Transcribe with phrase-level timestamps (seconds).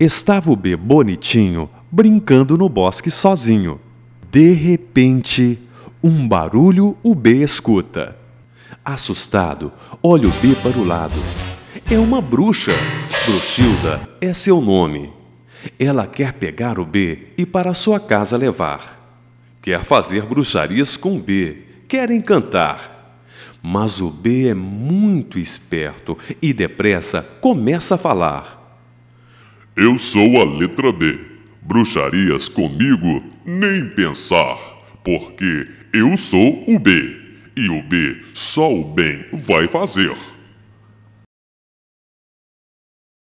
[0.00, 3.78] estava o B bonitinho brincando no bosque sozinho.
[4.32, 5.58] De repente,
[6.02, 8.16] um barulho o B escuta.
[8.82, 9.70] Assustado,
[10.02, 11.20] olha o B para o lado.
[11.90, 12.72] É uma bruxa.
[13.26, 15.12] Bruxilda é seu nome.
[15.78, 18.98] Ela quer pegar o B e para sua casa levar.
[19.60, 23.18] Quer fazer bruxarias com o B, quer encantar.
[23.62, 28.59] Mas o B é muito esperto e depressa começa a falar.
[29.76, 31.18] Eu sou a letra B.
[31.62, 34.58] Bruxarias comigo, nem pensar,
[35.04, 37.16] porque eu sou o B.
[37.56, 40.16] E o B só o bem vai fazer.